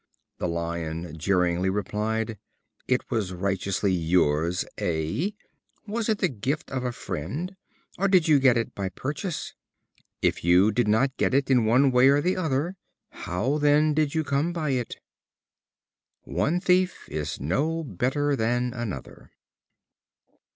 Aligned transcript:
The 0.39 0.47
Lion 0.47 1.15
jeeringly 1.15 1.69
replied: 1.69 2.39
"It 2.87 3.11
was 3.11 3.33
righteously 3.33 3.93
yours, 3.93 4.65
eh? 4.79 5.29
Was 5.85 6.09
it 6.09 6.17
the 6.17 6.27
gift 6.27 6.71
of 6.71 6.83
a 6.83 6.91
friend, 6.91 7.55
or 7.99 8.07
did 8.07 8.27
you 8.27 8.39
get 8.39 8.57
it 8.57 8.73
by 8.73 8.89
purchase? 8.89 9.53
If 10.19 10.43
you 10.43 10.71
did 10.71 10.87
not 10.87 11.15
get 11.17 11.35
it 11.35 11.51
in 11.51 11.65
one 11.65 11.91
way 11.91 12.07
or 12.07 12.19
the 12.19 12.35
other, 12.35 12.77
how 13.11 13.59
then 13.59 13.93
did 13.93 14.15
you 14.15 14.23
come 14.23 14.51
by 14.51 14.71
it?" 14.71 14.97
One 16.23 16.59
thief 16.59 17.07
is 17.07 17.39
no 17.39 17.83
better 17.83 18.35
than 18.35 18.73
another. 18.73 19.29